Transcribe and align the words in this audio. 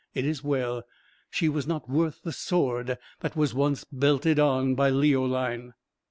It 0.15 0.25
is 0.25 0.43
well! 0.43 0.81
she 1.29 1.47
was 1.47 1.67
not 1.67 1.87
worth 1.87 2.23
the 2.23 2.31
sword 2.31 2.97
that 3.19 3.35
was 3.35 3.53
once 3.53 3.83
belted 3.83 4.39
on 4.39 4.73
by 4.73 4.89
Leoline." 4.89 5.75